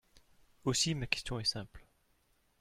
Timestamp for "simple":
1.43-1.85